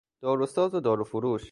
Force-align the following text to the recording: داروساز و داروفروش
داروساز 0.21 0.73
و 0.75 0.79
داروفروش 0.79 1.31